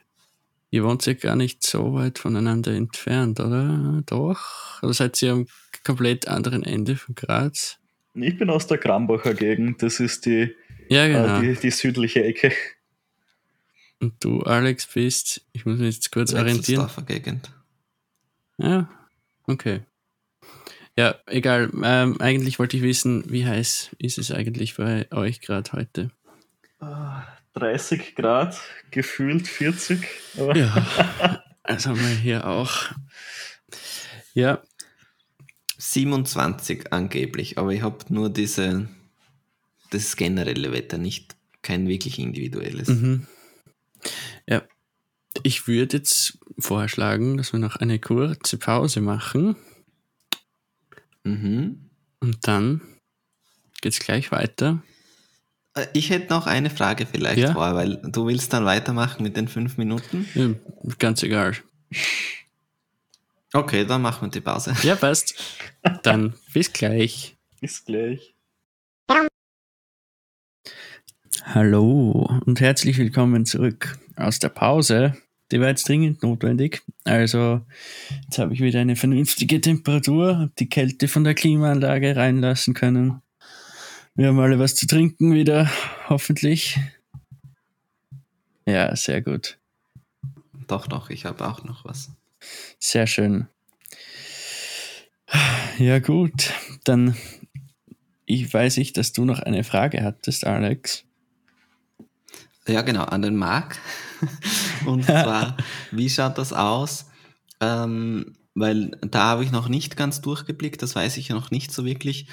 [0.70, 4.02] ihr wohnt ja gar nicht so weit voneinander entfernt, oder?
[4.06, 4.82] Doch?
[4.82, 5.46] Oder seid ihr am
[5.84, 7.78] komplett anderen Ende von Graz?
[8.14, 10.54] Ich bin aus der Krambacher Gegend, das ist die,
[10.88, 11.38] Ja, genau.
[11.38, 12.52] äh, die, die südliche Ecke.
[14.00, 16.88] Und du, Alex, bist, ich muss mich jetzt kurz orientieren.
[17.06, 17.50] Gegend.
[18.58, 18.88] Ja,
[19.46, 19.80] okay.
[20.98, 21.70] Ja, egal.
[21.82, 26.10] Ähm, eigentlich wollte ich wissen, wie heiß ist es eigentlich bei euch gerade heute?
[27.56, 30.06] 30 Grad, gefühlt 40.
[30.38, 32.90] Aber Ja, also haben wir hier auch.
[34.34, 34.62] Ja,
[35.78, 38.88] 27 angeblich, aber ich habe nur diese,
[39.90, 42.88] das generelle Wetter, nicht kein wirklich individuelles.
[42.88, 43.26] Mhm.
[44.46, 44.62] Ja.
[45.42, 49.56] Ich würde jetzt vorschlagen, dass wir noch eine kurze Pause machen
[51.24, 51.90] Mhm.
[52.20, 52.80] und dann
[53.80, 54.82] geht's gleich weiter.
[55.76, 57.52] Äh, Ich hätte noch eine Frage vielleicht Ja?
[57.52, 60.26] vor, weil du willst dann weitermachen mit den fünf Minuten.
[60.34, 60.48] Ja,
[60.98, 61.54] ganz egal.
[63.52, 64.74] Okay, dann machen wir die Pause.
[64.82, 65.34] Ja, passt.
[66.02, 67.36] Dann bis gleich.
[67.60, 68.34] bis gleich.
[71.44, 75.16] Hallo und herzlich willkommen zurück aus der Pause.
[75.52, 76.82] Die war jetzt dringend notwendig.
[77.04, 77.60] Also,
[78.24, 83.22] jetzt habe ich wieder eine vernünftige Temperatur, habe die Kälte von der Klimaanlage reinlassen können.
[84.16, 85.70] Wir haben alle was zu trinken wieder,
[86.08, 86.80] hoffentlich.
[88.64, 89.58] Ja, sehr gut.
[90.66, 92.10] Doch, doch, ich habe auch noch was.
[92.78, 93.46] Sehr schön.
[95.78, 96.52] Ja, gut.
[96.84, 97.14] Dann
[98.26, 101.04] ich weiß ich, dass du noch eine Frage hattest, Alex.
[102.66, 103.78] Ja, genau, an den Marc.
[104.86, 105.56] Und zwar,
[105.92, 107.06] wie schaut das aus?
[107.60, 111.70] Ähm, weil da habe ich noch nicht ganz durchgeblickt, das weiß ich ja noch nicht
[111.70, 112.28] so wirklich.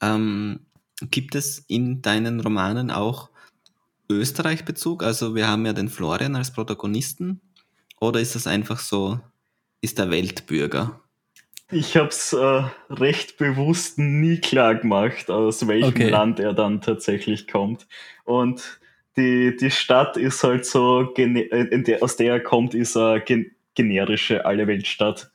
[0.00, 0.66] Ähm,
[1.10, 3.30] gibt es in deinen Romanen auch
[4.10, 5.02] Österreich-Bezug?
[5.02, 7.40] Also wir haben ja den Florian als Protagonisten.
[8.00, 9.20] Oder ist das einfach so,
[9.80, 11.00] ist der Weltbürger?
[11.70, 16.08] Ich habe es äh, recht bewusst nie klar gemacht, aus welchem Okay.
[16.08, 17.86] Land er dann tatsächlich kommt.
[18.24, 18.80] Und
[19.18, 23.20] die, die Stadt ist halt so, äh, in der, aus der er kommt, ist eine
[23.20, 25.30] gen generische Alle-Welt-Stadt.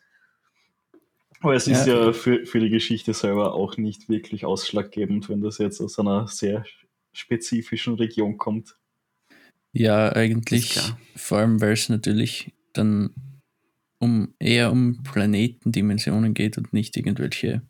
[1.44, 2.06] Aber es ist Ja.
[2.06, 6.26] ja für, für die Geschichte selber auch nicht wirklich ausschlaggebend, wenn das jetzt aus einer
[6.28, 6.66] sehr
[7.12, 8.78] spezifischen Region kommt.
[9.74, 10.80] Ja, eigentlich,
[11.16, 13.14] vor allem weil es natürlich dann
[14.00, 17.62] um eher um Planetendimensionen geht und nicht irgendwelche,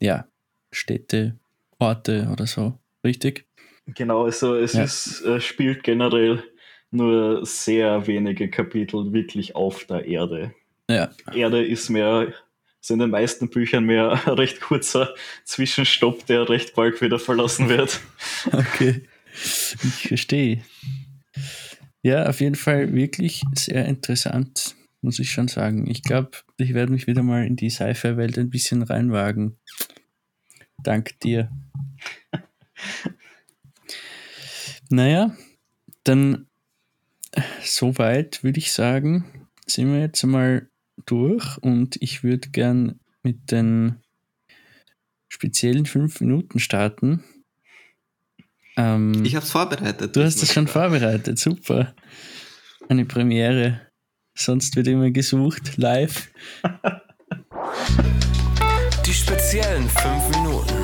[0.00, 0.26] ja,
[0.72, 1.38] Städte,
[1.78, 2.78] Orte oder so.
[3.04, 3.46] Richtig?
[3.86, 4.84] Genau, also es Ja.
[4.84, 6.42] ist, äh, spielt generell
[6.90, 10.54] nur sehr wenige Kapitel wirklich auf der Erde.
[10.90, 12.32] Ja, Erde ist mehr,
[12.80, 15.14] ist in den meisten Büchern mehr ein recht kurzer
[15.44, 18.00] Zwischenstopp, der recht bald wieder verlassen wird.
[18.52, 19.02] okay.
[19.34, 20.62] Ich verstehe.
[22.02, 25.88] Ja, auf jeden Fall wirklich sehr interessant, muss ich schon sagen.
[25.88, 29.56] Ich glaube, ich werde mich wieder mal in die Sci-Fi-Welt ein bisschen reinwagen.
[30.82, 31.50] Dank dir.
[34.90, 35.36] Naja,
[36.04, 36.46] dann
[37.62, 40.70] soweit würde ich sagen, sind wir jetzt mal
[41.10, 43.96] durch und ich würde gern mit den
[45.28, 47.24] speziellen fünf Minuten starten.
[48.76, 50.14] Ähm, Ich habe es vorbereitet.
[50.14, 51.94] Du hast diesmal schon vorbereitet, super.
[52.88, 53.80] Eine Premiere.
[54.34, 56.30] Sonst wird immer gesucht, live.
[59.04, 60.74] Die speziellen 5 Minuten.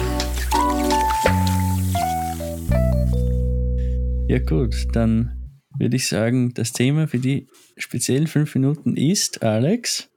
[4.28, 10.10] Ja gut, dann würde ich sagen, das Thema für die speziellen fünf Minuten ist, Alex.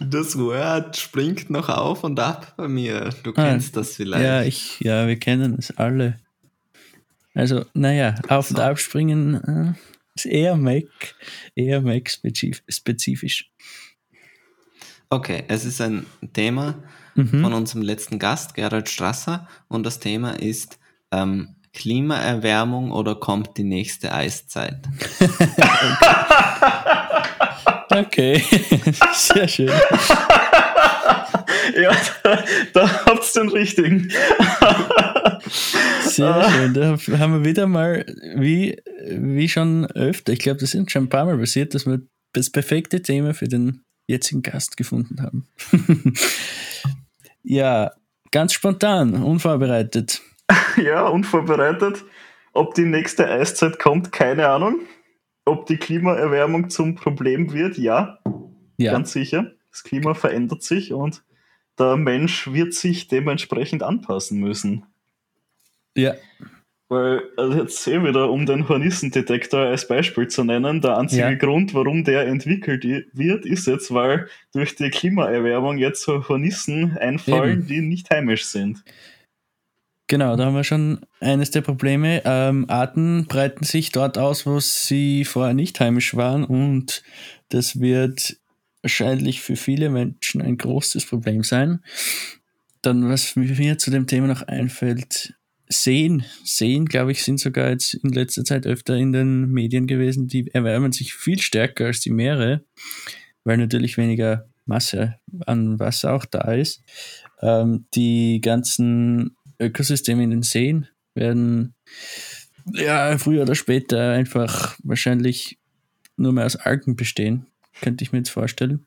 [0.00, 3.10] Das Word springt noch auf und ab bei mir.
[3.22, 4.24] Du kennst das vielleicht.
[4.24, 6.18] Ja, ich, ja, wir kennen es alle.
[7.34, 8.62] Also, naja, auf und So.
[8.62, 9.72] abspringen äh,
[10.14, 10.84] ist eher Mac,
[11.54, 13.50] eher Mac spezif spezifisch.
[15.10, 16.82] Okay, es ist ein Thema
[17.14, 17.42] Mhm.
[17.42, 20.78] von unserem letzten Gast, Gerald Strasser, und das Thema ist
[21.10, 24.78] ähm, Klimaerwärmung oder kommt die nächste Eiszeit?
[27.88, 28.42] Okay,
[29.14, 29.68] sehr schön.
[31.80, 34.10] ja, da, da habt ihr den richtigen.
[36.02, 36.74] Sehr schön.
[36.74, 38.04] Da haben wir wieder mal,
[38.36, 42.00] wie, wie schon öfter, ich glaube, das sind schon ein paar Mal passiert, dass wir
[42.34, 45.46] das perfekte Thema für den jetzigen Gast gefunden haben.
[47.42, 47.92] ja,
[48.32, 50.20] ganz spontan, unvorbereitet.
[50.82, 52.04] Ja, unvorbereitet.
[52.52, 54.80] Ob die nächste Eiszeit kommt, keine Ahnung.
[55.44, 58.18] Ob die Klimaerwärmung zum Problem wird, ja,
[58.76, 59.52] Ja, ganz sicher.
[59.70, 61.22] Das Klima verändert sich und
[61.78, 64.84] der Mensch wird sich dementsprechend anpassen müssen.
[65.96, 66.14] ja,
[66.88, 71.34] Weil, also jetzt eh wieder, um den Hornissendetektor als Beispiel zu nennen, der einzige Ja.
[71.34, 77.58] Grund, warum der entwickelt wird, ist jetzt, weil durch die Klimaerwärmung jetzt so Hornissen einfallen,
[77.60, 77.66] Eben.
[77.66, 78.82] die nicht heimisch sind.
[80.08, 82.22] Genau, da haben wir schon eines der Probleme.
[82.24, 87.02] Ähm, Arten breiten sich dort aus, wo sie vorher nicht heimisch waren und
[87.50, 88.38] das wird
[88.82, 91.80] wahrscheinlich für viele Menschen ein großes Problem sein.
[92.80, 95.34] Dann, was mir zu dem Thema noch einfällt,
[95.68, 96.24] Seen.
[96.44, 100.26] Seen, glaube ich, sind sogar jetzt in letzter Zeit öfter in den Medien gewesen.
[100.26, 102.64] Die erwärmen sich viel stärker als die Meere,
[103.44, 105.16] weil natürlich weniger Masse
[105.46, 106.82] an Wasser auch da ist.
[107.42, 111.74] Ähm, die ganzen Ökosysteme in den Seen werden
[112.72, 115.58] ja früher oder später einfach wahrscheinlich
[116.16, 117.46] nur mehr aus Algen bestehen,
[117.80, 118.86] könnte ich mir jetzt vorstellen.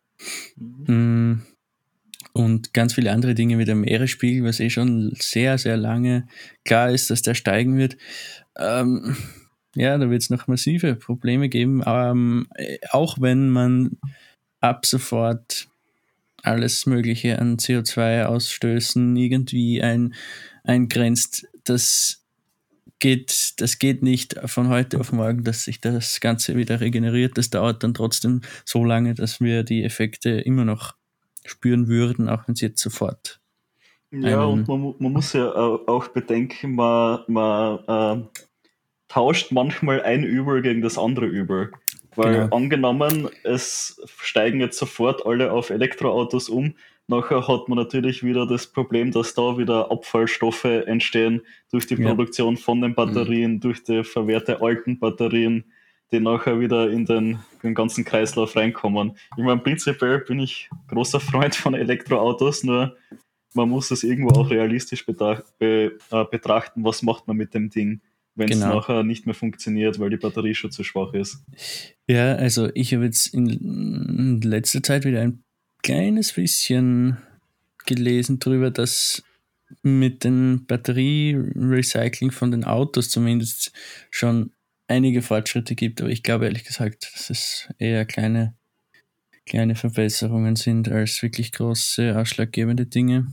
[0.55, 1.41] Mhm.
[2.33, 6.27] Und ganz viele andere Dinge wie der Meeresspiegel, was eh schon sehr, sehr lange
[6.63, 7.97] klar ist, dass der steigen wird.
[8.57, 9.17] Ähm,
[9.75, 12.47] ja, da wird es noch massive Probleme geben, ähm,
[12.91, 13.97] auch wenn man
[14.59, 15.67] ab sofort
[16.43, 20.13] alles Mögliche an CO2-Ausstößen irgendwie ein,
[20.63, 21.47] eingrenzt.
[21.63, 22.25] Das
[22.99, 27.37] geht, das geht nicht von heute auf morgen, dass sich das Ganze wieder regeneriert.
[27.37, 30.93] Das dauert dann trotzdem so lange, dass wir die Effekte immer noch
[31.43, 33.39] spüren würden, auch wenn sie jetzt sofort.
[34.11, 38.41] Ja, und man, man, muss ja auch bedenken, man, man äh,
[39.07, 41.71] tauscht manchmal ein Übel gegen das andere Übel.
[42.15, 42.55] Weil genau.
[42.55, 46.75] angenommen, es steigen jetzt sofort alle auf Elektroautos um,
[47.11, 52.07] nachher hat man natürlich wieder das Problem, dass da wieder Abfallstoffe entstehen durch die ja.
[52.07, 53.59] Produktion von den Batterien, mhm.
[53.59, 55.65] durch die verwehrte alten Batterien,
[56.11, 59.17] die nachher wieder in den, den ganzen Kreislauf reinkommen.
[59.37, 62.97] Ich meine, prinzipiell bin ich großer Freund von Elektroautos, nur
[63.53, 68.01] man muss es irgendwo auch realistisch be äh, betrachten, was macht man mit dem Ding
[68.33, 68.75] wenn es genau.
[68.75, 71.43] nachher nicht mehr funktioniert, weil die Batterie schon zu schwach ist.
[72.07, 75.43] Ja, also ich habe jetzt in letzter Zeit wieder ein
[75.81, 77.17] kleines bisschen
[77.85, 79.23] gelesen darüber, dass
[79.81, 83.71] mit dem Batterierecycling von den Autos zumindest
[84.09, 84.51] schon
[84.87, 88.55] einige Fortschritte gibt, aber ich glaube ehrlich gesagt, dass es eher kleine,
[89.45, 93.27] kleine Verbesserungen sind als wirklich große ausschlaggebende Dinge.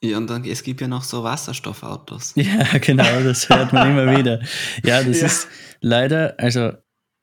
[0.00, 2.34] Ja, und dann, es gibt ja noch so Wasserstoffautos.
[2.36, 4.40] Ja, genau, das hört man immer wieder.
[4.84, 5.26] Ja, das ja.
[5.26, 5.48] ist
[5.80, 6.72] leider, also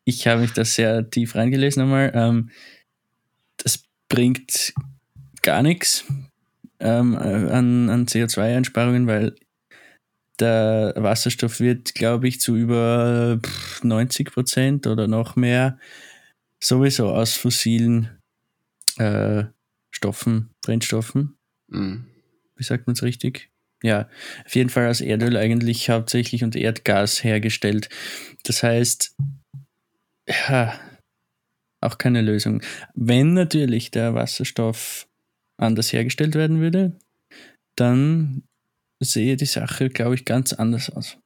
[0.04, 2.12] ich habe mich da sehr tief reingelesen einmal.
[2.14, 2.52] Ähm,
[4.10, 4.74] bringt
[5.42, 6.06] gar nichts
[6.80, 9.36] ähm, an, an CO2-Einsparungen, weil
[10.40, 13.40] der Wasserstoff wird, glaube ich, zu über
[13.84, 15.80] 90 Prozent oder noch mehr
[16.62, 18.22] sowieso aus fossilen
[18.98, 19.46] äh,
[19.92, 21.38] Stoffen, Brennstoffen.
[21.68, 22.08] Mhm
[22.56, 23.50] wie sagt man es richtig?
[23.84, 24.10] Ja,
[24.46, 27.90] auf jeden Fall aus Erdöl eigentlich hauptsächlich und Erdgas hergestellt.
[28.44, 29.16] Das heißt,
[30.28, 30.80] ja,
[31.86, 32.62] auch keine Lösung.
[32.94, 35.08] Wenn natürlich der Wasserstoff
[35.58, 36.94] anders hergestellt werden würde,
[37.76, 38.44] dann
[39.00, 41.18] sehe die Sache, glaube ich, ganz anders aus.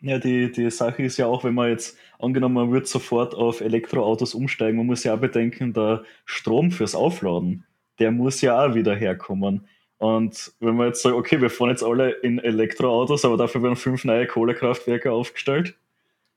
[0.00, 3.62] Ja, die, die Sache ist ja auch, wenn man jetzt angenommen, man wird sofort auf
[3.62, 7.64] Elektroautos umsteigen, man muss ja auch bedenken, der Strom fürs Aufladen,
[7.98, 9.66] der muss ja auch wieder herkommen.
[9.96, 13.76] Und wenn man jetzt sagt, okay, wir fahren jetzt alle in Elektroautos, aber dafür werden
[13.76, 15.74] fünf neue Kohlekraftwerke aufgestellt,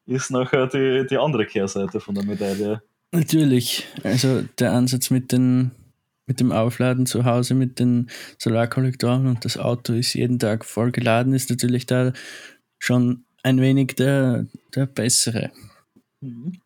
[0.06, 2.82] ist nachher die, die andere Kehrseite von der Medaille.
[3.18, 3.88] Natürlich.
[4.04, 5.72] Also der Ansatz mit, den,
[6.28, 10.92] mit dem Aufladen zu Hause, mit den Solarkollektoren und das Auto ist jeden Tag voll
[10.92, 12.14] geladen, ist natürlich da
[12.78, 15.52] schon ein wenig der, der bessere.
[16.22, 16.60] Mhm.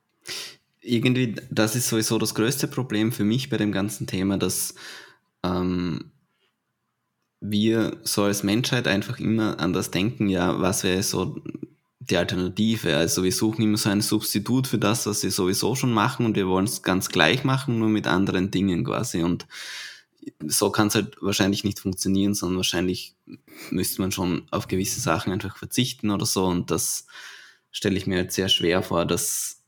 [0.82, 4.76] Irgendwie, das ist sowieso das größte Problem für mich bei dem ganzen Thema, dass
[5.44, 6.12] ähm,
[7.40, 11.42] wir so als Menschheit einfach immer an das denken, ja, was wäre so
[12.10, 12.98] die Alternative?
[12.98, 16.36] Also wir suchen immer so ein Substitut für das, was wir sowieso schon machen und
[16.36, 19.22] wir wollen es ganz gleich machen, nur mit anderen Dingen quasi.
[19.22, 19.48] Und
[20.40, 23.16] so kann es halt wahrscheinlich nicht funktionieren, sondern wahrscheinlich
[23.70, 26.46] müsste man schon auf gewisse Sachen einfach verzichten oder so.
[26.46, 27.06] Und das
[27.72, 29.62] stelle ich mir halt sehr schwer vor, dass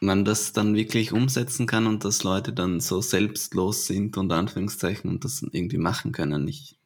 [0.00, 5.08] man das dann wirklich umsetzen kann und dass Leute dann so selbstlos sind, unter Anführungszeichen,
[5.08, 6.48] und das irgendwie machen können.
[6.48, 6.76] Ich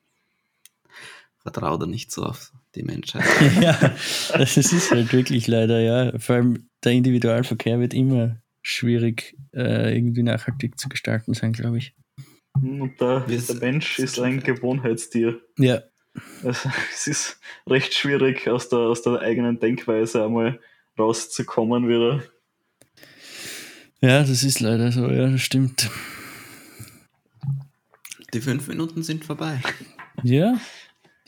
[1.39, 3.25] vertraue da nicht so auf die Menschheit.
[3.61, 3.77] ja,
[4.33, 6.19] das ist halt wirklich leider, ja.
[6.19, 11.95] Vor allem der Individualverkehr wird immer schwierig äh, irgendwie nachhaltig zu gestalten sein, glaube ich.
[12.55, 15.41] Und der, der Mensch ist ein Gewohnheitstier.
[15.59, 15.83] Ja.
[16.43, 20.61] Also, es ist recht schwierig, aus der, aus der eigenen Denkweise einmal
[20.99, 22.23] rauszukommen wieder.
[24.01, 25.91] Ja, das ist leider so, ja, das stimmt.
[28.35, 29.61] Die fünf Minuten sind vorbei.
[30.23, 30.59] Ja,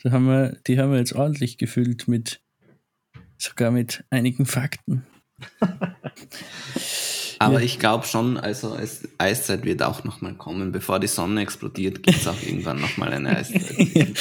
[0.03, 2.41] da haben wir, die haben wir jetzt ordentlich gefüllt mit,
[3.37, 5.05] sogar mit einigen Fakten.
[7.41, 10.73] Aber ich glaube schon, also es, Eiszeit wird auch nochmal kommen.
[10.73, 14.13] Bevor die Sonne explodiert, gibt es auch irgendwann nochmal eine Eiszeit.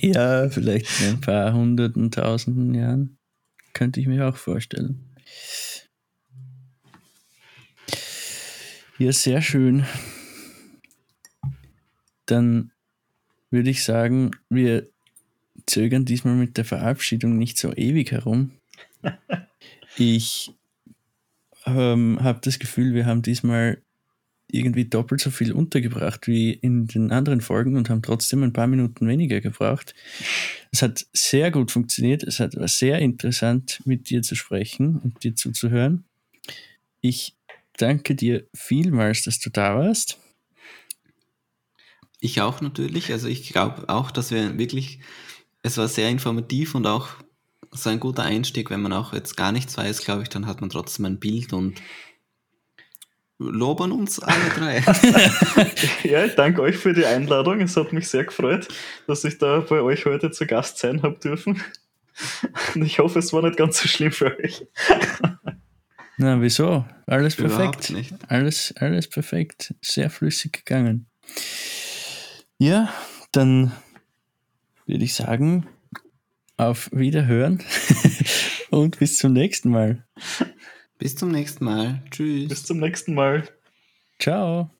[0.00, 3.16] ja, vielleicht in ein paar hunderten, tausenden Jahren.
[3.74, 5.14] Könnte ich mir auch vorstellen.
[8.98, 9.86] Ja, sehr schön.
[12.26, 12.72] Dann
[13.50, 14.88] würde ich sagen, wir
[15.66, 18.52] zögern diesmal mit der Verabschiedung nicht so ewig herum.
[19.96, 20.50] Ich
[21.66, 23.80] ähm, habe das Gefühl, wir haben diesmal
[24.50, 28.66] irgendwie doppelt so viel untergebracht wie in den anderen Folgen und haben trotzdem ein paar
[28.66, 29.94] Minuten weniger gebraucht.
[30.70, 32.22] Es hat sehr gut funktioniert.
[32.22, 36.04] Es hat, war sehr interessant, mit dir zu sprechen und dir zuzuhören.
[37.00, 37.34] Ich
[37.76, 40.18] danke dir vielmals, dass du da warst.
[42.20, 43.12] Ich auch natürlich.
[43.12, 45.00] Also ich glaube auch, dass wir wirklich,
[45.64, 47.08] es war sehr informativ und auch
[47.72, 50.60] so ein guter Einstieg, wenn man auch jetzt gar nichts weiß, glaube ich, dann hat
[50.60, 51.80] man trotzdem ein Bild und
[53.38, 54.80] lobern uns alle drei.
[56.04, 57.60] ja, ich danke euch für die Einladung.
[57.62, 58.68] Es hat mich sehr gefreut,
[59.06, 61.60] dass ich da bei euch heute zu Gast sein habe dürfen.
[62.74, 64.66] Und ich hoffe, es war nicht ganz so schlimm für euch.
[66.18, 66.84] Na, wieso?
[67.06, 67.90] Alles perfekt.
[67.90, 68.14] nicht.
[68.28, 69.74] Alles, alles perfekt.
[69.80, 71.06] Sehr flüssig gegangen.
[72.58, 72.92] Ja,
[73.32, 73.72] dann
[74.86, 75.66] würde ich sagen,
[76.56, 77.62] auf Wiederhören
[78.70, 80.06] und bis zum nächsten Mal.
[80.98, 82.02] Bis zum nächsten Mal.
[82.10, 82.48] Tschüss.
[82.48, 83.48] Bis zum nächsten Mal.
[84.18, 84.73] Ciao.